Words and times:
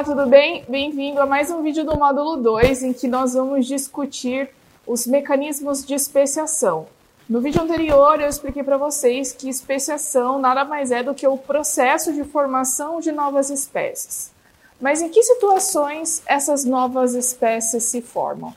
Olá, 0.00 0.16
tudo 0.16 0.26
bem? 0.30 0.64
Bem-vindo 0.66 1.20
a 1.20 1.26
mais 1.26 1.50
um 1.50 1.62
vídeo 1.62 1.84
do 1.84 1.94
módulo 1.94 2.38
2, 2.38 2.84
em 2.84 2.92
que 2.94 3.06
nós 3.06 3.34
vamos 3.34 3.66
discutir 3.66 4.48
os 4.86 5.06
mecanismos 5.06 5.84
de 5.84 5.92
especiação. 5.92 6.86
No 7.28 7.38
vídeo 7.38 7.60
anterior, 7.60 8.18
eu 8.18 8.26
expliquei 8.26 8.62
para 8.62 8.78
vocês 8.78 9.34
que 9.34 9.46
especiação 9.46 10.38
nada 10.38 10.64
mais 10.64 10.90
é 10.90 11.02
do 11.02 11.14
que 11.14 11.26
o 11.26 11.36
processo 11.36 12.14
de 12.14 12.24
formação 12.24 12.98
de 12.98 13.12
novas 13.12 13.50
espécies. 13.50 14.32
Mas 14.80 15.02
em 15.02 15.10
que 15.10 15.22
situações 15.22 16.22
essas 16.24 16.64
novas 16.64 17.12
espécies 17.12 17.82
se 17.82 18.00
formam? 18.00 18.54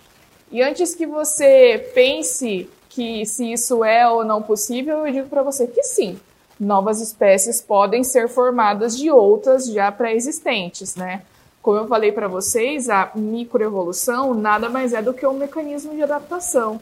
E 0.49 0.61
antes 0.61 0.95
que 0.95 1.05
você 1.05 1.91
pense 1.93 2.69
que 2.87 3.25
se 3.25 3.51
isso 3.51 3.83
é 3.83 4.07
ou 4.07 4.23
não 4.23 4.41
possível, 4.41 5.05
eu 5.05 5.11
digo 5.11 5.27
para 5.27 5.43
você 5.43 5.67
que 5.67 5.83
sim 5.83 6.17
novas 6.57 7.01
espécies 7.01 7.59
podem 7.59 8.01
ser 8.01 8.29
formadas 8.29 8.97
de 8.97 9.11
outras 9.11 9.65
já 9.65 9.91
pré-existentes, 9.91 10.95
né? 10.95 11.21
Como 11.63 11.77
eu 11.77 11.87
falei 11.87 12.11
para 12.11 12.27
vocês, 12.27 12.89
a 12.89 13.09
microevolução 13.15 14.33
nada 14.33 14.67
mais 14.67 14.91
é 14.91 15.01
do 15.01 15.13
que 15.13 15.25
um 15.25 15.31
mecanismo 15.31 15.95
de 15.95 16.03
adaptação. 16.03 16.77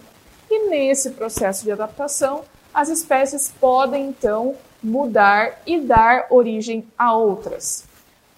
E 0.50 0.70
nesse 0.70 1.12
processo 1.12 1.64
de 1.64 1.72
adaptação, 1.72 2.42
as 2.74 2.90
espécies 2.90 3.54
podem 3.62 4.08
então 4.08 4.56
mudar 4.82 5.62
e 5.68 5.80
dar 5.80 6.26
origem 6.32 6.84
a 6.98 7.14
outras. 7.14 7.86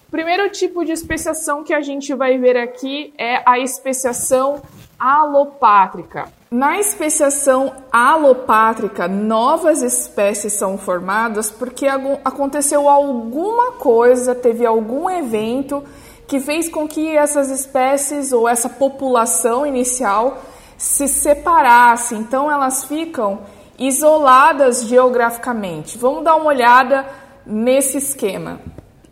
O 0.06 0.10
primeiro 0.10 0.50
tipo 0.50 0.84
de 0.84 0.92
especiação 0.92 1.64
que 1.64 1.72
a 1.72 1.80
gente 1.80 2.12
vai 2.12 2.36
ver 2.36 2.58
aqui 2.58 3.14
é 3.16 3.42
a 3.46 3.58
especiação 3.58 4.60
alopátrica. 4.98 6.30
Na 6.50 6.78
especiação 6.78 7.72
alopátrica, 7.90 9.08
novas 9.08 9.80
espécies 9.80 10.52
são 10.52 10.76
formadas 10.76 11.50
porque 11.50 11.86
aconteceu 12.22 12.86
alguma 12.86 13.72
coisa, 13.72 14.34
teve 14.34 14.66
algum 14.66 15.08
evento 15.08 15.82
que 16.26 16.40
fez 16.40 16.68
com 16.68 16.88
que 16.88 17.16
essas 17.16 17.50
espécies 17.50 18.32
ou 18.32 18.48
essa 18.48 18.68
população 18.68 19.66
inicial 19.66 20.42
se 20.76 21.06
separasse. 21.06 22.14
Então 22.14 22.50
elas 22.50 22.84
ficam 22.84 23.40
isoladas 23.78 24.84
geograficamente. 24.86 25.98
Vamos 25.98 26.24
dar 26.24 26.36
uma 26.36 26.46
olhada 26.46 27.04
nesse 27.46 27.98
esquema. 27.98 28.60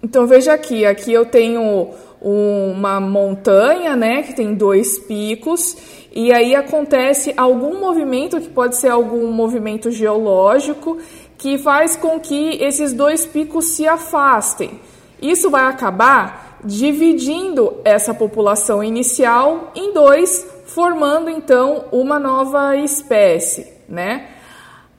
Então 0.03 0.27
veja 0.27 0.53
aqui, 0.53 0.85
aqui 0.85 1.13
eu 1.13 1.27
tenho 1.27 1.91
uma 2.21 3.01
montanha, 3.01 3.97
né, 3.97 4.23
que 4.23 4.33
tem 4.33 4.55
dois 4.55 4.99
picos, 5.01 5.77
e 6.15 6.33
aí 6.33 6.55
acontece 6.55 7.33
algum 7.37 7.81
movimento 7.81 8.41
que 8.41 8.49
pode 8.49 8.77
ser 8.77 8.89
algum 8.89 9.33
movimento 9.33 9.91
geológico 9.91 10.99
que 11.39 11.59
faz 11.59 11.97
com 11.97 12.21
que 12.21 12.63
esses 12.63 12.93
dois 12.93 13.27
picos 13.27 13.71
se 13.71 13.89
afastem. 13.89 14.81
Isso 15.21 15.51
vai 15.51 15.65
acabar 15.65 16.52
dividindo 16.65 17.81
essa 17.85 18.15
população 18.15 18.83
inicial 18.83 19.73
em 19.75 19.93
dois, 19.93 20.47
formando 20.67 21.29
então 21.29 21.85
uma 21.93 22.19
nova 22.19 22.77
espécie, 22.77 23.73
né? 23.89 24.29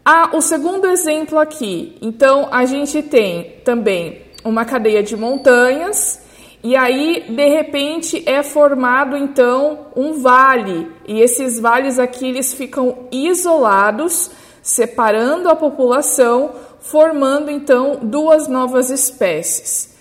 Ah, 0.05 0.31
o 0.33 0.41
segundo 0.41 0.87
exemplo 0.87 1.39
aqui. 1.39 1.97
Então 2.01 2.49
a 2.51 2.65
gente 2.65 3.01
tem 3.01 3.61
também 3.63 4.21
uma 4.43 4.65
cadeia 4.65 5.01
de 5.01 5.15
montanhas 5.15 6.21
e 6.63 6.77
aí, 6.77 7.25
de 7.27 7.49
repente, 7.49 8.23
é 8.25 8.41
formado 8.41 9.17
então 9.17 9.87
um 9.97 10.13
vale, 10.21 10.89
e 11.05 11.19
esses 11.19 11.59
vales 11.59 11.99
aqui 11.99 12.25
eles 12.25 12.53
ficam 12.53 12.99
isolados, 13.11 14.31
separando 14.61 15.49
a 15.49 15.57
população, 15.57 16.51
formando 16.79 17.51
então 17.51 17.99
duas 18.01 18.47
novas 18.47 18.89
espécies. 18.89 19.92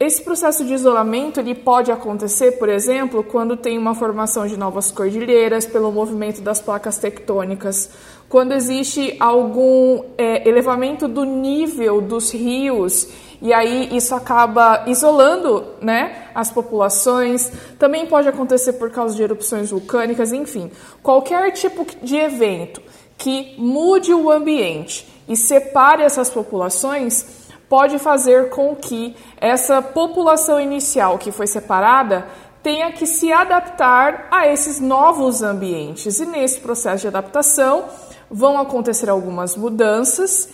Esse 0.00 0.22
processo 0.22 0.64
de 0.64 0.72
isolamento 0.72 1.40
ele 1.40 1.54
pode 1.54 1.92
acontecer, 1.92 2.52
por 2.52 2.70
exemplo, 2.70 3.22
quando 3.22 3.54
tem 3.54 3.76
uma 3.76 3.94
formação 3.94 4.46
de 4.46 4.56
novas 4.56 4.90
cordilheiras 4.90 5.66
pelo 5.66 5.92
movimento 5.92 6.40
das 6.40 6.58
placas 6.58 6.96
tectônicas, 6.96 7.90
quando 8.26 8.52
existe 8.52 9.14
algum 9.20 10.02
é, 10.16 10.48
elevamento 10.48 11.06
do 11.06 11.24
nível 11.24 12.00
dos 12.00 12.32
rios 12.32 13.08
e 13.42 13.52
aí 13.52 13.94
isso 13.94 14.14
acaba 14.14 14.84
isolando 14.86 15.66
né, 15.82 16.28
as 16.34 16.50
populações. 16.50 17.52
Também 17.78 18.06
pode 18.06 18.26
acontecer 18.26 18.74
por 18.74 18.90
causa 18.90 19.14
de 19.14 19.22
erupções 19.22 19.70
vulcânicas, 19.70 20.32
enfim. 20.32 20.70
Qualquer 21.02 21.50
tipo 21.52 21.86
de 22.02 22.16
evento 22.16 22.80
que 23.18 23.54
mude 23.58 24.14
o 24.14 24.30
ambiente 24.30 25.06
e 25.28 25.36
separe 25.36 26.02
essas 26.02 26.30
populações 26.30 27.39
pode 27.70 28.00
fazer 28.00 28.50
com 28.50 28.74
que 28.74 29.16
essa 29.40 29.80
população 29.80 30.60
inicial 30.60 31.16
que 31.16 31.30
foi 31.30 31.46
separada 31.46 32.26
tenha 32.64 32.90
que 32.90 33.06
se 33.06 33.32
adaptar 33.32 34.26
a 34.28 34.48
esses 34.48 34.80
novos 34.80 35.40
ambientes. 35.40 36.18
E 36.18 36.26
nesse 36.26 36.60
processo 36.60 37.02
de 37.02 37.06
adaptação 37.06 37.84
vão 38.28 38.58
acontecer 38.58 39.08
algumas 39.08 39.56
mudanças 39.56 40.48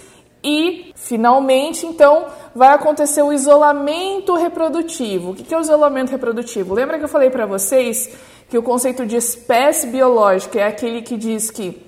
e, 0.45 0.93
finalmente, 0.95 1.87
então, 1.87 2.27
vai 2.55 2.69
acontecer 2.69 3.23
o 3.23 3.33
isolamento 3.33 4.35
reprodutivo. 4.35 5.31
O 5.31 5.35
que 5.35 5.55
é 5.55 5.59
o 5.59 5.63
isolamento 5.63 6.11
reprodutivo? 6.11 6.75
Lembra 6.75 6.99
que 6.99 7.05
eu 7.05 7.09
falei 7.09 7.31
para 7.31 7.47
vocês 7.47 8.11
que 8.51 8.59
o 8.59 8.63
conceito 8.63 9.07
de 9.07 9.17
espécie 9.17 9.87
biológica 9.87 10.61
é 10.61 10.65
aquele 10.65 11.01
que 11.01 11.17
diz 11.17 11.51
que 11.51 11.86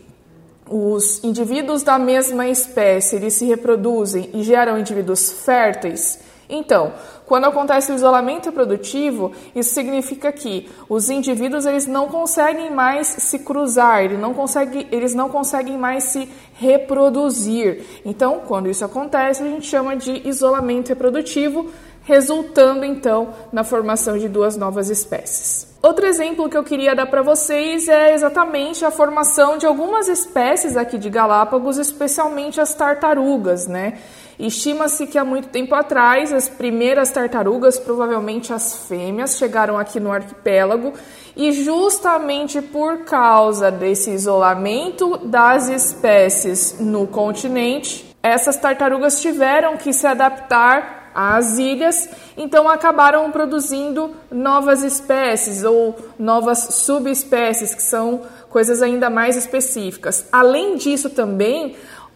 os 0.71 1.23
indivíduos 1.25 1.83
da 1.83 1.99
mesma 1.99 2.49
espécie 2.49 3.17
eles 3.17 3.34
se 3.34 3.45
reproduzem 3.45 4.31
e 4.34 4.43
geram 4.43 4.79
indivíduos 4.79 5.31
férteis? 5.31 6.19
Então, 6.49 6.95
quando 7.27 7.45
acontece 7.45 7.93
o 7.93 7.95
isolamento 7.95 8.47
reprodutivo, 8.47 9.33
isso 9.55 9.75
significa 9.75 10.33
que 10.33 10.67
os 10.89 11.11
indivíduos 11.11 11.67
eles 11.67 11.87
não 11.87 12.09
conseguem 12.09 12.71
mais 12.71 13.06
se 13.06 13.41
cruzar, 13.41 14.03
eles 14.03 14.19
não 14.19 14.33
conseguem, 14.33 14.87
eles 14.91 15.15
não 15.15 15.29
conseguem 15.29 15.77
mais 15.77 16.05
se 16.05 16.27
reproduzir. 16.55 17.85
Então, 18.03 18.41
quando 18.47 18.71
isso 18.71 18.83
acontece, 18.83 19.43
a 19.43 19.47
gente 19.47 19.67
chama 19.67 19.95
de 19.95 20.27
isolamento 20.27 20.89
reprodutivo, 20.89 21.71
resultando 22.03 22.83
então 22.83 23.35
na 23.53 23.62
formação 23.62 24.17
de 24.17 24.27
duas 24.27 24.56
novas 24.56 24.89
espécies. 24.89 25.68
Outro 25.81 26.06
exemplo 26.06 26.49
que 26.49 26.56
eu 26.56 26.65
queria 26.65 26.93
dar 26.93 27.06
para 27.06 27.22
vocês 27.22 27.87
é 27.89 28.12
exatamente 28.12 28.84
a 28.84 28.91
formação 28.91 29.56
de 29.56 29.65
algumas 29.65 30.09
espécies 30.09 30.77
aqui 30.77 30.99
de 30.99 31.09
Galápagos, 31.09 31.78
especialmente 31.78 32.61
as 32.61 32.75
tartarugas, 32.75 33.69
né? 33.69 33.97
Estima-se 34.41 35.06
que 35.06 35.17
há 35.17 35.25
muito 35.25 35.49
tempo 35.49 35.77
atrás 35.77 36.33
as 36.33 36.49
primeiras 36.49 37.12
tartarugas, 37.12 37.78
provavelmente 37.78 38.53
as 38.53 38.88
fêmeas, 38.88 39.38
chegaram 39.38 39.78
aqui 39.78 40.00
no 40.00 40.12
arquipélago 40.12 40.94
e 41.37 41.53
justamente 41.53 42.61
por 42.61 43.05
causa 43.05 43.71
desse 43.71 44.11
isolamento 44.11 45.17
das 45.19 45.69
espécies 45.69 46.81
no 46.81 47.06
continente, 47.06 48.17
essas 48.21 48.56
tartarugas 48.56 49.22
tiveram 49.22 49.77
que 49.77 49.93
se 49.93 50.06
adaptar 50.09 50.98
às 51.21 51.59
ilhas, 51.59 52.09
então 52.37 52.69
acabaram 52.69 53.29
produzindo 53.33 54.15
novas 54.31 54.84
espécies 54.84 55.65
ou 55.65 55.97
novas 56.17 56.59
subespécies, 56.75 57.75
que 57.75 57.83
são 57.83 58.23
coisas 58.49 58.81
ainda 58.83 59.11
mais 59.11 59.37
específicas. 59.37 60.29
Além 60.31 60.77
disso, 60.77 61.11
também 61.11 61.75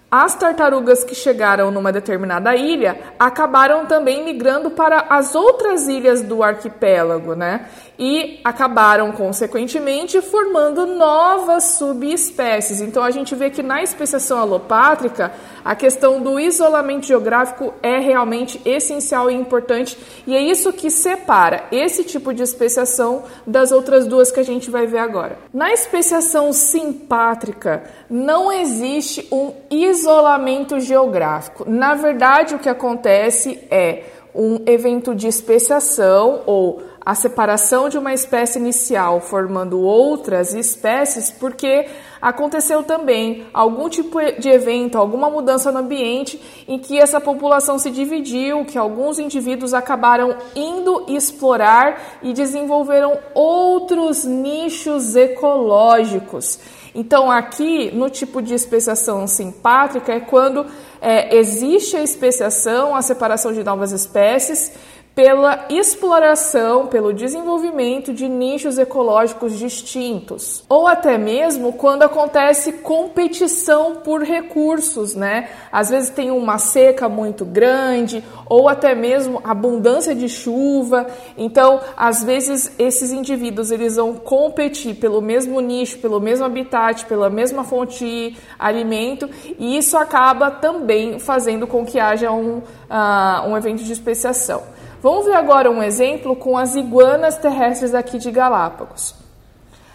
as 0.08 0.34
tartarugas 0.36 1.02
que 1.02 1.14
chegaram 1.16 1.70
numa 1.72 1.90
determinada 1.90 2.54
ilha 2.54 3.00
acabaram 3.18 3.86
também 3.86 4.22
migrando 4.22 4.70
para 4.70 5.06
as 5.08 5.34
outras 5.34 5.88
ilhas 5.88 6.20
do 6.20 6.42
arquipélago, 6.42 7.34
né? 7.34 7.66
E 7.98 8.38
acabaram, 8.44 9.10
consequentemente, 9.10 10.20
formando 10.20 10.86
novas 10.86 11.76
subespécies. 11.78 12.81
Então, 12.82 13.02
a 13.02 13.10
gente 13.10 13.34
vê 13.34 13.49
que 13.49 13.62
na 13.62 13.82
especiação 13.82 14.38
alopátrica, 14.38 15.32
a 15.64 15.75
questão 15.75 16.20
do 16.20 16.38
isolamento 16.38 17.06
geográfico 17.06 17.73
é 17.82 17.99
realmente 17.99 18.61
essencial 18.64 19.31
e 19.31 19.35
importante, 19.35 19.97
e 20.26 20.35
é 20.35 20.41
isso 20.41 20.73
que 20.73 20.91
separa 20.91 21.64
esse 21.70 22.05
tipo 22.05 22.32
de 22.32 22.43
especiação 22.43 23.25
das 23.47 23.73
outras 23.73 24.06
duas 24.06 24.31
que 24.31 24.41
a 24.41 24.44
gente 24.44 24.70
vai 24.70 24.87
ver 24.87 24.99
agora. 24.99 25.38
Na 25.53 25.73
especiação 25.73 26.53
simpátrica, 26.53 27.85
não 28.09 28.53
existe 28.53 29.26
um 29.31 29.53
isolamento 29.70 30.81
geográfico. 30.81 31.64
Na 31.69 31.94
verdade, 31.94 32.55
o 32.55 32.59
que 32.59 32.69
acontece 32.69 33.59
é 33.70 34.05
um 34.35 34.62
evento 34.67 35.14
de 35.14 35.29
especiação 35.29 36.43
ou 36.47 36.82
a 37.04 37.14
separação 37.14 37.88
de 37.88 37.99
uma 37.99 38.14
espécie 38.14 38.58
inicial 38.58 39.20
formando 39.20 39.81
outras 39.81 40.54
espécies, 40.54 41.31
porque 41.31 41.87
aconteceu 42.20 42.84
também 42.84 43.44
algum 43.52 43.88
tipo 43.88 44.19
de 44.38 44.49
evento, 44.49 44.96
alguma 44.96 45.28
mudança 45.28 45.72
no 45.72 45.81
ambiente 45.81 46.40
em 46.69 46.78
que 46.78 46.99
essa 46.99 47.20
população 47.20 47.78
se 47.78 47.90
dividiu, 47.90 48.64
que 48.64 48.78
alguns 48.78 49.19
indivíduos 49.19 49.75
acabaram 49.75 50.37
indo 50.54 51.04
explorar 51.08 52.20
e 52.22 52.32
desenvolveram 52.32 53.19
outros 53.34 54.25
nichos 54.25 55.16
ecológicos. 55.16 56.60
Então, 56.94 57.31
aqui 57.31 57.90
no 57.90 58.10
tipo 58.10 58.43
de 58.43 58.54
especiação 58.54 59.26
simpátrica 59.26 60.12
é 60.12 60.20
quando 60.20 60.66
é, 61.00 61.37
existe 61.37 61.96
a 61.96 62.02
especiação, 62.02 62.94
a 62.94 63.00
separação 63.00 63.52
de 63.52 63.64
novas 63.64 63.93
espécies 63.93 64.72
pela 65.14 65.67
exploração, 65.69 66.87
pelo 66.87 67.12
desenvolvimento 67.12 68.14
de 68.14 68.29
nichos 68.29 68.79
ecológicos 68.79 69.59
distintos, 69.59 70.64
ou 70.69 70.87
até 70.87 71.19
mesmo 71.19 71.75
quando 71.75 72.03
acontece 72.03 72.73
competição 72.73 73.97
por 73.97 74.23
recursos, 74.23 75.14
né? 75.14 75.50
Às 75.70 75.91
vezes 75.91 76.09
tem 76.09 76.31
uma 76.31 76.56
seca 76.56 77.11
muito 77.11 77.44
grande, 77.44 78.25
ou 78.47 78.69
até 78.69 78.94
mesmo 78.94 79.41
abundância 79.44 80.14
de 80.14 80.29
chuva. 80.29 81.06
Então, 81.37 81.81
às 81.94 82.25
vezes 82.25 82.73
esses 82.79 83.12
indivíduos 83.12 83.70
eles 83.70 83.97
vão 83.97 84.14
competir 84.14 84.94
pelo 84.94 85.20
mesmo 85.20 85.61
nicho, 85.61 85.99
pelo 85.99 86.20
mesmo 86.20 86.47
habitat, 86.47 87.05
pela 87.05 87.29
mesma 87.29 87.64
fonte 87.64 87.99
de 88.05 88.37
alimento, 88.59 89.29
e 89.59 89.76
isso 89.76 89.97
acaba 89.97 90.50
também 90.50 91.19
fazendo 91.19 91.67
com 91.67 91.85
que 91.85 92.00
haja 92.00 92.31
um, 92.32 92.59
uh, 92.59 93.49
um 93.49 93.56
evento 93.56 93.82
de 93.85 93.93
especiação. 93.93 94.62
Vamos 95.02 95.26
ver 95.26 95.34
agora 95.34 95.69
um 95.69 95.82
exemplo 95.82 96.37
com 96.37 96.56
as 96.56 96.76
iguanas 96.76 97.37
terrestres 97.37 97.93
aqui 97.93 98.19
de 98.19 98.31
Galápagos. 98.31 99.16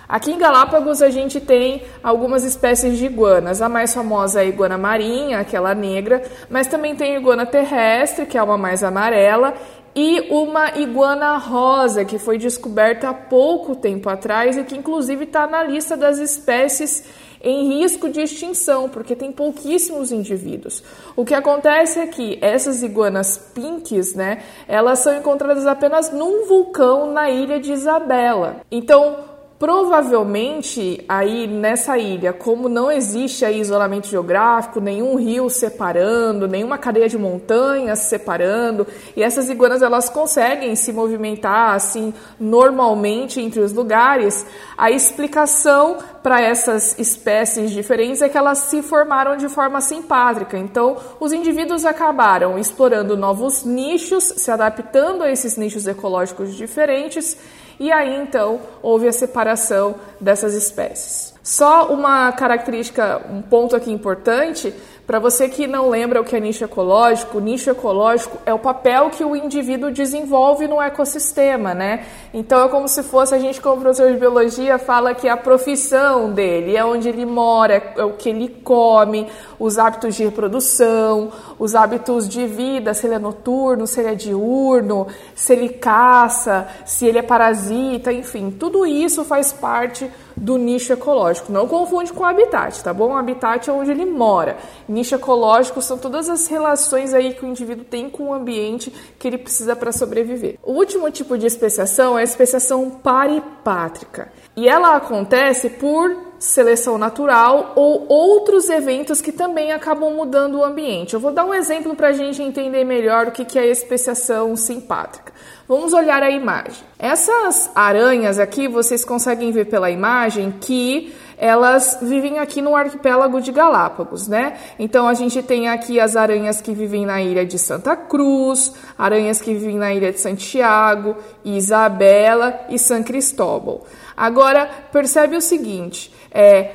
Aqui 0.06 0.34
em 0.34 0.38
Galápagos 0.38 1.02
a 1.02 1.10
gente 1.10 1.40
tem 1.40 1.84
algumas 2.04 2.44
espécies 2.44 2.98
de 2.98 3.06
iguanas. 3.06 3.62
A 3.62 3.70
mais 3.70 3.94
famosa 3.94 4.42
é 4.42 4.44
a 4.44 4.46
iguana 4.46 4.78
marinha, 4.78 5.40
aquela 5.40 5.74
negra, 5.74 6.22
mas 6.50 6.68
também 6.68 6.94
tem 6.94 7.16
a 7.16 7.20
iguana 7.20 7.46
terrestre, 7.46 8.26
que 8.26 8.38
é 8.38 8.44
uma 8.44 8.58
mais 8.58 8.84
amarela, 8.84 9.54
e 9.96 10.28
uma 10.30 10.78
iguana 10.78 11.38
rosa, 11.38 12.04
que 12.04 12.20
foi 12.20 12.38
descoberta 12.38 13.08
há 13.08 13.14
pouco 13.14 13.78
tempo 13.78 14.10
atrás 14.10 14.58
e 14.58 14.64
que 14.66 14.76
inclusive 14.76 15.24
está 15.24 15.48
na 15.48 15.64
lista 15.64 15.96
das 15.96 16.20
espécies 16.20 17.06
em 17.42 17.80
risco 17.80 18.10
de 18.10 18.22
extinção, 18.22 18.90
porque 18.90 19.16
tem 19.16 19.32
pouquíssimos 19.32 20.12
indivíduos. 20.12 20.84
O 21.16 21.24
que 21.26 21.34
acontece 21.34 22.00
é 22.00 22.08
que 22.08 22.38
essas 22.42 22.84
iguanas 22.84 23.38
pinks, 23.54 24.14
né, 24.16 24.44
elas 24.68 25.00
são 25.00 25.16
encontradas 25.18 25.66
apenas 25.66 26.12
num 26.12 26.46
vulcão 26.46 27.12
na 27.12 27.30
ilha 27.30 27.60
de 27.60 27.72
Isabela. 27.72 28.62
Então, 28.72 29.27
Provavelmente 29.60 31.04
aí 31.10 31.48
nessa 31.48 31.98
ilha, 31.98 32.32
como 32.32 32.70
não 32.70 32.92
existe 32.92 33.44
aí 33.44 33.60
isolamento 33.60 34.08
geográfico, 34.08 34.80
nenhum 34.80 35.16
rio 35.16 35.50
separando, 35.50 36.48
nenhuma 36.48 36.78
cadeia 36.78 37.10
de 37.10 37.18
montanhas 37.18 38.00
separando, 38.02 38.86
e 39.16 39.24
essas 39.24 39.50
iguanas 39.50 39.82
elas 39.82 40.10
conseguem 40.10 40.76
se 40.76 40.94
movimentar 40.94 41.74
assim 41.74 42.14
normalmente 42.40 43.42
entre 43.42 43.60
os 43.60 43.74
lugares, 43.74 44.46
a 44.78 44.92
explicação 44.92 45.98
para 46.22 46.40
essas 46.40 47.00
espécies 47.00 47.72
diferentes 47.72 48.22
é 48.22 48.30
que 48.30 48.38
elas 48.38 48.60
se 48.60 48.84
formaram 48.84 49.38
de 49.38 49.50
forma 49.50 49.82
simpátrica. 49.82 50.56
Então, 50.56 50.98
os 51.20 51.34
indivíduos 51.34 51.84
acabaram 51.84 52.60
explorando 52.60 53.18
novos 53.18 53.64
nichos, 53.64 54.26
se 54.38 54.52
adaptando 54.52 55.24
a 55.24 55.32
esses 55.32 55.58
nichos 55.58 55.88
ecológicos 55.88 56.54
diferentes 56.56 57.38
e 57.80 57.92
aí 57.92 58.16
então 58.16 58.60
houve 58.82 59.08
a 59.08 59.14
separação 59.14 59.96
dessas 60.20 60.54
espécies. 60.54 61.34
Só 61.44 61.88
uma 61.94 62.32
característica, 62.34 63.22
um 63.30 63.42
ponto 63.42 63.76
aqui 63.76 63.92
importante 63.92 64.74
para 65.08 65.20
você 65.20 65.48
que 65.48 65.66
não 65.68 65.90
lembra 65.90 66.20
o 66.20 66.26
que 66.26 66.36
é 66.36 66.40
nicho 66.40 66.66
ecológico, 66.66 67.40
nicho 67.40 67.70
ecológico 67.70 68.38
é 68.46 68.54
o 68.54 68.60
papel 68.60 69.10
que 69.10 69.24
o 69.24 69.38
indivíduo 69.38 69.90
desenvolve 69.90 70.68
no 70.68 70.82
ecossistema, 70.82 71.74
né? 71.74 72.06
Então 72.34 72.66
é 72.66 72.68
como 72.68 72.90
se 72.90 73.02
fosse 73.04 73.34
a 73.34 73.40
gente, 73.40 73.62
como 73.62 73.80
professor 73.80 74.12
de 74.12 74.18
biologia, 74.18 74.78
fala 74.78 75.16
que 75.16 75.26
é 75.26 75.32
a 75.32 75.38
profissão 75.38 76.34
dele, 76.34 76.76
é 76.76 76.84
onde 76.84 77.08
ele 77.08 77.26
mora, 77.26 77.94
é 77.96 78.04
o 78.04 78.14
que 78.14 78.28
ele 78.28 78.50
come, 78.50 79.30
os 79.58 79.78
hábitos 79.78 80.14
de 80.14 80.26
reprodução, 80.26 81.32
os 81.58 81.74
hábitos 81.74 82.28
de 82.28 82.46
vida, 82.46 82.94
se 82.94 83.08
ele 83.08 83.16
é 83.16 83.20
noturno, 83.20 83.88
se 83.88 84.02
ele 84.02 84.10
é 84.10 84.16
diurno, 84.16 85.08
se 85.34 85.54
ele 85.54 85.70
caça, 85.70 86.68
se 86.86 87.06
ele 87.06 87.20
é 87.20 87.24
parasita, 87.24 88.12
enfim, 88.12 88.52
tudo 88.52 88.86
isso 88.86 89.24
faz 89.24 89.54
parte 89.54 90.12
do 90.38 90.58
nicho 90.58 90.94
ecológico. 90.94 91.52
Não 91.52 91.68
confunde 91.68 92.14
com 92.14 92.24
o 92.24 92.26
habitat, 92.26 92.84
tá 92.84 92.94
bom? 92.94 93.10
O 93.10 93.18
habitat 93.18 93.70
é 93.70 93.74
onde 93.74 93.92
ele 93.92 94.06
mora. 94.06 94.58
Nicho 94.88 95.16
ecológico 95.16 95.82
são 95.82 95.98
todas 95.98 96.30
as 96.30 96.48
relações 96.48 97.14
aí 97.14 97.34
que 97.34 97.44
o 97.44 97.48
indivíduo 97.48 97.84
tem 97.84 98.10
com 98.10 98.30
o 98.30 98.34
ambiente 98.34 98.94
que 99.18 99.28
ele 99.28 99.38
precisa 99.38 99.76
para 99.76 99.92
sobreviver. 99.92 100.58
O 100.64 100.74
último 100.74 101.10
tipo 101.10 101.38
de 101.38 101.48
especiação 101.48 102.18
é 102.18 102.22
a 102.22 102.24
especiação 102.24 102.90
paripátrica. 102.90 104.32
E 104.56 104.68
ela 104.68 104.96
acontece 104.96 105.70
por 105.70 106.27
seleção 106.40 106.98
natural 106.98 107.74
ou 107.76 108.06
outros 108.08 108.70
eventos 108.70 109.22
que 109.22 109.32
também 109.32 109.72
acabam 109.72 110.14
mudando 110.14 110.60
o 110.60 110.64
ambiente. 110.64 111.14
Eu 111.14 111.20
vou 111.20 111.32
dar 111.32 111.46
um 111.46 111.54
exemplo 111.54 111.96
para 111.96 112.10
a 112.10 112.14
gente 112.14 112.42
entender 112.42 112.84
melhor 112.84 113.28
o 113.28 113.32
que 113.32 113.58
é 113.58 113.68
especiação 113.68 114.56
simpátrica. 114.56 115.34
Vamos 115.68 115.94
olhar 115.94 116.24
a 116.24 116.32
imagem. 116.32 116.84
Essas 116.98 117.70
aranhas 117.76 118.40
aqui, 118.40 118.68
vocês 118.68 119.04
conseguem 119.04 119.52
ver 119.52 119.66
pela 119.66 119.92
imagem 119.92 120.54
que 120.62 121.14
elas 121.38 122.00
vivem 122.02 122.40
aqui 122.40 122.62
no 122.62 122.76
arquipélago 122.76 123.40
de 123.40 123.52
Galápagos, 123.52 124.28
né? 124.28 124.58
Então 124.80 125.08
a 125.08 125.14
gente 125.14 125.44
tem 125.44 125.70
aqui 125.70 126.00
as 126.00 126.16
aranhas 126.16 126.62
que 126.62 126.74
vivem 126.74 127.06
na 127.06 127.22
ilha 127.22 127.46
de 127.46 127.60
Santa 127.60 127.96
Cruz, 127.96 128.74
aranhas 128.98 129.40
que 129.40 129.54
vivem 129.54 129.78
na 129.78 129.94
ilha 129.94 130.12
de 130.12 130.20
Santiago, 130.20 131.16
Isabela 131.46 132.62
e 132.70 132.80
San 132.80 133.04
Cristóbal. 133.04 133.86
Agora 134.16 134.68
percebe 134.92 135.38
o 135.38 135.42
seguinte: 135.42 136.12
é, 136.32 136.72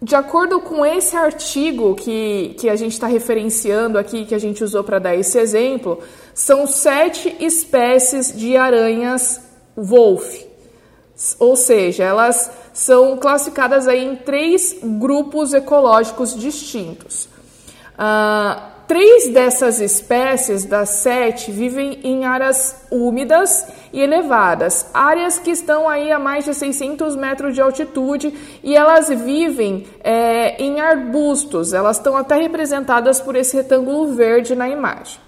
de 0.00 0.14
acordo 0.14 0.60
com 0.60 0.86
esse 0.86 1.16
artigo 1.16 1.94
que, 1.96 2.54
que 2.58 2.68
a 2.68 2.76
gente 2.76 2.92
está 2.92 3.06
referenciando 3.06 3.98
aqui, 3.98 4.24
que 4.24 4.34
a 4.34 4.38
gente 4.38 4.62
usou 4.62 4.84
para 4.84 4.98
dar 4.98 5.16
esse 5.16 5.38
exemplo, 5.38 5.98
são 6.32 6.66
sete 6.66 7.34
espécies 7.40 8.32
de 8.36 8.56
aranhas 8.56 9.40
wolf. 9.76 10.44
Ou 11.40 11.56
seja, 11.56 12.04
elas 12.04 12.50
são 12.72 13.16
classificadas 13.16 13.88
aí 13.88 14.04
em 14.04 14.14
três 14.14 14.78
grupos 14.82 15.52
ecológicos 15.52 16.36
distintos. 16.36 17.28
Uh, 17.98 18.77
Três 18.88 19.28
dessas 19.28 19.82
espécies, 19.82 20.64
das 20.64 20.88
sete, 20.88 21.52
vivem 21.52 22.00
em 22.02 22.24
áreas 22.24 22.86
úmidas 22.90 23.66
e 23.92 24.00
elevadas, 24.00 24.86
áreas 24.94 25.38
que 25.38 25.50
estão 25.50 25.86
aí 25.86 26.10
a 26.10 26.18
mais 26.18 26.46
de 26.46 26.54
600 26.54 27.14
metros 27.14 27.54
de 27.54 27.60
altitude 27.60 28.32
e 28.64 28.74
elas 28.74 29.10
vivem 29.10 29.86
é, 30.02 30.56
em 30.62 30.80
arbustos, 30.80 31.74
elas 31.74 31.98
estão 31.98 32.16
até 32.16 32.36
representadas 32.36 33.20
por 33.20 33.36
esse 33.36 33.58
retângulo 33.58 34.14
verde 34.14 34.56
na 34.56 34.70
imagem. 34.70 35.20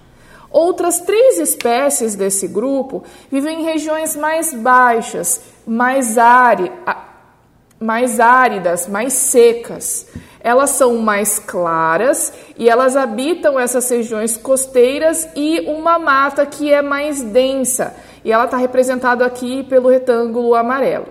Outras 0.50 1.00
três 1.00 1.38
espécies 1.38 2.14
desse 2.14 2.48
grupo 2.48 3.04
vivem 3.30 3.60
em 3.60 3.64
regiões 3.64 4.16
mais 4.16 4.54
baixas, 4.54 5.38
mais, 5.66 6.16
mais 7.80 8.20
áridas, 8.20 8.86
mais 8.86 9.14
secas. 9.14 10.06
Elas 10.42 10.70
são 10.70 10.98
mais 10.98 11.38
claras 11.38 12.32
e 12.56 12.68
elas 12.68 12.94
habitam 12.94 13.58
essas 13.58 13.88
regiões 13.88 14.36
costeiras 14.36 15.28
e 15.34 15.60
uma 15.66 15.98
mata 15.98 16.44
que 16.44 16.72
é 16.72 16.82
mais 16.82 17.22
densa. 17.22 17.94
E 18.22 18.30
ela 18.30 18.44
está 18.44 18.58
representada 18.58 19.24
aqui 19.24 19.64
pelo 19.64 19.88
retângulo 19.88 20.54
amarelo. 20.54 21.06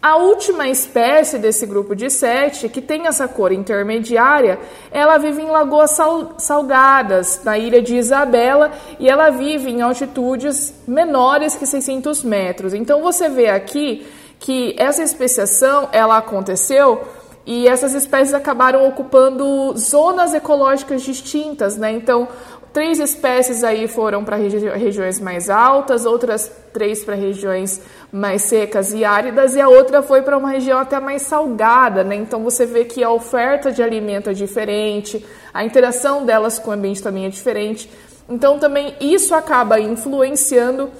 A 0.00 0.16
última 0.16 0.68
espécie 0.68 1.38
desse 1.38 1.66
grupo 1.66 1.96
de 1.96 2.08
sete, 2.08 2.68
que 2.68 2.80
tem 2.80 3.08
essa 3.08 3.26
cor 3.26 3.50
intermediária, 3.50 4.56
ela 4.92 5.18
vive 5.18 5.42
em 5.42 5.50
lagoas 5.50 5.90
sal 5.90 6.34
salgadas, 6.38 7.42
na 7.42 7.58
ilha 7.58 7.82
de 7.82 7.96
Isabela, 7.96 8.70
e 9.00 9.08
ela 9.08 9.30
vive 9.30 9.70
em 9.70 9.82
altitudes 9.82 10.72
menores 10.86 11.56
que 11.56 11.66
600 11.66 12.22
metros. 12.22 12.74
Então 12.74 13.02
você 13.02 13.28
vê 13.28 13.48
aqui 13.48 14.06
que 14.38 14.74
essa 14.78 15.02
especiação 15.02 15.88
ela 15.92 16.18
aconteceu 16.18 17.02
e 17.46 17.66
essas 17.66 17.94
espécies 17.94 18.34
acabaram 18.34 18.86
ocupando 18.86 19.74
zonas 19.76 20.34
ecológicas 20.34 21.02
distintas, 21.02 21.78
né? 21.78 21.92
Então, 21.92 22.28
três 22.74 23.00
espécies 23.00 23.64
aí 23.64 23.88
foram 23.88 24.22
para 24.22 24.36
regi 24.36 24.58
regiões 24.58 25.18
mais 25.18 25.48
altas, 25.48 26.04
outras 26.04 26.52
três 26.74 27.02
para 27.02 27.14
regiões 27.14 27.80
mais 28.12 28.42
secas 28.42 28.92
e 28.92 29.04
áridas, 29.04 29.56
e 29.56 29.60
a 29.60 29.68
outra 29.68 30.02
foi 30.02 30.20
para 30.20 30.36
uma 30.36 30.50
região 30.50 30.78
até 30.78 31.00
mais 31.00 31.22
salgada, 31.22 32.04
né? 32.04 32.16
Então 32.16 32.44
você 32.44 32.66
vê 32.66 32.84
que 32.84 33.02
a 33.02 33.10
oferta 33.10 33.72
de 33.72 33.82
alimento 33.82 34.28
é 34.28 34.34
diferente, 34.34 35.24
a 35.52 35.64
interação 35.64 36.26
delas 36.26 36.58
com 36.58 36.70
o 36.70 36.74
ambiente 36.74 37.02
também 37.02 37.24
é 37.24 37.30
diferente. 37.30 37.90
Então 38.28 38.58
também 38.58 38.94
isso 39.00 39.34
acaba 39.34 39.80
influenciando 39.80 40.90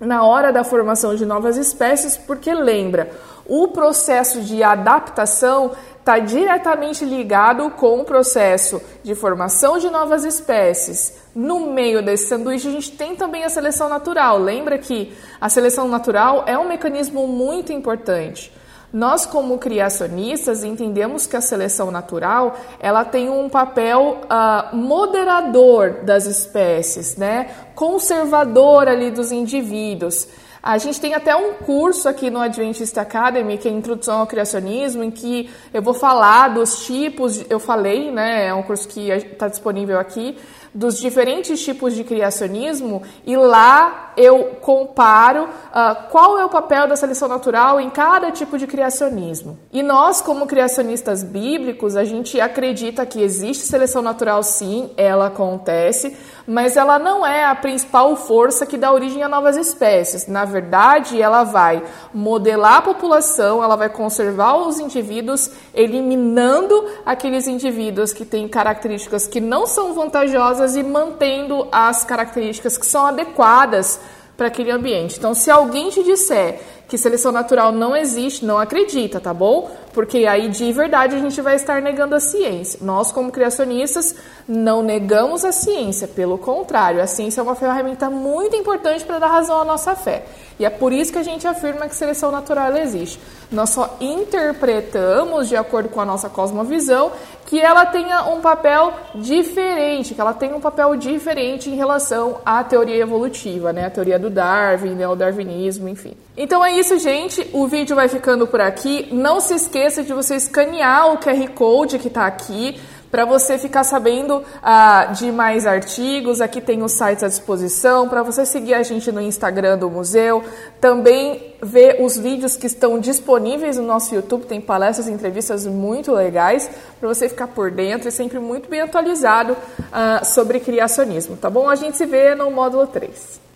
na 0.00 0.24
hora 0.24 0.52
da 0.52 0.64
formação 0.64 1.14
de 1.14 1.26
novas 1.26 1.56
espécies, 1.58 2.16
porque 2.16 2.52
lembra, 2.54 3.10
o 3.46 3.68
processo 3.68 4.40
de 4.40 4.62
adaptação 4.62 5.72
está 5.98 6.18
diretamente 6.18 7.04
ligado 7.04 7.70
com 7.70 8.00
o 8.00 8.04
processo 8.04 8.80
de 9.02 9.14
formação 9.14 9.78
de 9.78 9.90
novas 9.90 10.24
espécies. 10.24 11.20
No 11.34 11.72
meio 11.72 12.02
desse 12.02 12.26
sanduíche, 12.26 12.68
a 12.68 12.72
gente 12.72 12.92
tem 12.92 13.14
também 13.14 13.44
a 13.44 13.50
seleção 13.50 13.88
natural. 13.88 14.38
Lembra 14.38 14.78
que 14.78 15.12
a 15.40 15.48
seleção 15.48 15.86
natural 15.86 16.44
é 16.46 16.58
um 16.58 16.66
mecanismo 16.66 17.28
muito 17.28 17.72
importante. 17.72 18.50
Nós, 18.92 19.24
como 19.24 19.58
criacionistas, 19.58 20.64
entendemos 20.64 21.26
que 21.26 21.36
a 21.36 21.40
seleção 21.40 21.90
natural 21.90 22.56
ela 22.80 23.04
tem 23.04 23.30
um 23.30 23.48
papel 23.48 24.22
uh, 24.24 24.76
moderador 24.76 26.02
das 26.02 26.26
espécies, 26.26 27.16
né? 27.16 27.50
conservador 27.74 28.88
ali 28.88 29.10
dos 29.10 29.30
indivíduos. 29.30 30.26
A 30.62 30.76
gente 30.76 31.00
tem 31.00 31.14
até 31.14 31.34
um 31.34 31.54
curso 31.54 32.06
aqui 32.06 32.28
no 32.28 32.38
Adventist 32.38 32.98
Academy, 32.98 33.56
que 33.56 33.66
é 33.66 33.70
Introdução 33.70 34.20
ao 34.20 34.26
Criacionismo, 34.26 35.02
em 35.02 35.10
que 35.10 35.48
eu 35.72 35.80
vou 35.80 35.94
falar 35.94 36.48
dos 36.48 36.84
tipos, 36.84 37.42
eu 37.48 37.58
falei, 37.58 38.10
né? 38.10 38.48
É 38.48 38.54
um 38.54 38.62
curso 38.62 38.86
que 38.86 39.08
está 39.08 39.48
disponível 39.48 39.98
aqui, 39.98 40.36
dos 40.74 40.98
diferentes 40.98 41.62
tipos 41.62 41.94
de 41.94 42.04
criacionismo 42.04 43.02
e 43.26 43.36
lá 43.36 44.12
eu 44.16 44.56
comparo 44.60 45.44
uh, 45.44 46.08
qual 46.10 46.38
é 46.38 46.44
o 46.44 46.48
papel 46.48 46.86
da 46.86 46.96
seleção 46.96 47.28
natural 47.28 47.80
em 47.80 47.88
cada 47.88 48.30
tipo 48.30 48.58
de 48.58 48.66
criacionismo. 48.66 49.58
E 49.72 49.82
nós, 49.82 50.20
como 50.20 50.46
criacionistas 50.46 51.22
bíblicos, 51.22 51.96
a 51.96 52.04
gente 52.04 52.40
acredita 52.40 53.06
que 53.06 53.22
existe 53.22 53.64
seleção 53.64 54.02
natural 54.02 54.42
sim, 54.42 54.90
ela 54.96 55.26
acontece, 55.28 56.16
mas 56.46 56.76
ela 56.76 56.98
não 56.98 57.26
é 57.26 57.44
a 57.44 57.54
principal 57.54 58.14
força 58.16 58.66
que 58.66 58.76
dá 58.76 58.92
origem 58.92 59.22
a 59.22 59.28
novas 59.28 59.56
espécies. 59.56 60.26
Na 60.26 60.44
verdade, 60.44 61.20
ela 61.20 61.44
vai 61.44 61.82
modelar 62.12 62.78
a 62.78 62.82
população, 62.82 63.62
ela 63.62 63.76
vai 63.76 63.88
conservar 63.88 64.56
os 64.56 64.78
indivíduos, 64.78 65.50
eliminando 65.80 66.86
aqueles 67.04 67.46
indivíduos 67.46 68.12
que 68.12 68.24
têm 68.24 68.46
características 68.48 69.26
que 69.26 69.40
não 69.40 69.66
são 69.66 69.94
vantajosas 69.94 70.76
e 70.76 70.82
mantendo 70.82 71.66
as 71.72 72.04
características 72.04 72.76
que 72.76 72.86
são 72.86 73.06
adequadas 73.06 74.00
para 74.36 74.48
aquele 74.48 74.70
ambiente. 74.70 75.18
Então, 75.18 75.34
se 75.34 75.50
alguém 75.50 75.90
te 75.90 76.02
disser 76.02 76.60
que 76.90 76.98
seleção 76.98 77.30
natural 77.30 77.70
não 77.70 77.94
existe, 77.94 78.44
não 78.44 78.58
acredita, 78.58 79.20
tá 79.20 79.32
bom? 79.32 79.70
Porque 79.94 80.26
aí 80.26 80.48
de 80.48 80.72
verdade 80.72 81.14
a 81.14 81.20
gente 81.20 81.40
vai 81.40 81.54
estar 81.54 81.80
negando 81.80 82.16
a 82.16 82.20
ciência. 82.20 82.80
Nós, 82.82 83.12
como 83.12 83.30
criacionistas, 83.30 84.16
não 84.48 84.82
negamos 84.82 85.44
a 85.44 85.52
ciência, 85.52 86.08
pelo 86.08 86.36
contrário, 86.36 87.00
a 87.00 87.06
ciência 87.06 87.40
é 87.40 87.44
uma 87.44 87.54
ferramenta 87.54 88.10
muito 88.10 88.56
importante 88.56 89.04
para 89.04 89.20
dar 89.20 89.28
razão 89.28 89.60
à 89.60 89.64
nossa 89.64 89.94
fé. 89.94 90.24
E 90.58 90.64
é 90.64 90.68
por 90.68 90.92
isso 90.92 91.12
que 91.12 91.18
a 91.18 91.22
gente 91.22 91.46
afirma 91.46 91.88
que 91.88 91.94
seleção 91.94 92.32
natural 92.32 92.76
existe. 92.76 93.20
Nós 93.52 93.70
só 93.70 93.96
interpretamos, 94.00 95.48
de 95.48 95.56
acordo 95.56 95.88
com 95.88 96.00
a 96.00 96.04
nossa 96.04 96.28
cosmovisão, 96.28 97.12
que 97.46 97.60
ela 97.60 97.86
tenha 97.86 98.24
um 98.24 98.40
papel 98.40 98.92
diferente, 99.14 100.14
que 100.14 100.20
ela 100.20 100.34
tenha 100.34 100.54
um 100.54 100.60
papel 100.60 100.96
diferente 100.96 101.70
em 101.70 101.76
relação 101.76 102.40
à 102.44 102.62
teoria 102.62 102.96
evolutiva, 102.96 103.72
né? 103.72 103.86
A 103.86 103.90
teoria 103.90 104.18
do 104.18 104.28
Darwin, 104.28 104.94
né? 104.94 105.08
o 105.08 105.16
darwinismo, 105.16 105.88
enfim. 105.88 106.14
Então 106.42 106.64
é 106.64 106.72
isso, 106.72 106.98
gente. 106.98 107.46
O 107.52 107.68
vídeo 107.68 107.94
vai 107.94 108.08
ficando 108.08 108.46
por 108.46 108.62
aqui. 108.62 109.06
Não 109.12 109.40
se 109.40 109.52
esqueça 109.52 110.02
de 110.02 110.14
você 110.14 110.36
escanear 110.36 111.12
o 111.12 111.18
QR 111.18 111.50
Code 111.50 111.98
que 111.98 112.08
está 112.08 112.26
aqui 112.26 112.80
para 113.10 113.26
você 113.26 113.58
ficar 113.58 113.84
sabendo 113.84 114.38
uh, 114.38 115.12
de 115.12 115.30
mais 115.30 115.66
artigos, 115.66 116.40
aqui 116.40 116.60
tem 116.60 116.82
os 116.82 116.92
sites 116.92 117.24
à 117.24 117.28
disposição, 117.28 118.08
para 118.08 118.22
você 118.22 118.46
seguir 118.46 118.72
a 118.72 118.84
gente 118.84 119.10
no 119.10 119.20
Instagram 119.20 119.76
do 119.76 119.90
museu, 119.90 120.44
também 120.80 121.56
ver 121.60 122.00
os 122.00 122.16
vídeos 122.16 122.56
que 122.56 122.68
estão 122.68 123.00
disponíveis 123.00 123.76
no 123.76 123.82
nosso 123.82 124.14
YouTube, 124.14 124.46
tem 124.46 124.60
palestras 124.60 125.08
e 125.08 125.10
entrevistas 125.10 125.66
muito 125.66 126.12
legais, 126.12 126.70
para 127.00 127.08
você 127.08 127.28
ficar 127.28 127.48
por 127.48 127.72
dentro 127.72 128.08
e 128.08 128.12
sempre 128.12 128.38
muito 128.38 128.70
bem 128.70 128.80
atualizado 128.80 129.54
uh, 129.54 130.24
sobre 130.24 130.60
criacionismo, 130.60 131.36
tá 131.36 131.50
bom? 131.50 131.68
A 131.68 131.74
gente 131.74 131.96
se 131.96 132.06
vê 132.06 132.36
no 132.36 132.48
módulo 132.48 132.86
3. 132.86 133.49